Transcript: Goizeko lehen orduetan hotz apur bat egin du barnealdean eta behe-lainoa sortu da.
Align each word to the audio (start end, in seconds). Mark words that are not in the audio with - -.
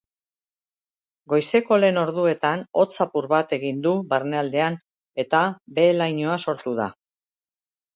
Goizeko 1.33 1.77
lehen 1.83 1.99
orduetan 2.05 2.65
hotz 2.83 2.91
apur 3.07 3.29
bat 3.37 3.55
egin 3.61 3.87
du 3.87 3.95
barnealdean 4.17 4.83
eta 5.27 5.47
behe-lainoa 5.81 6.45
sortu 6.49 6.81
da. 6.85 6.95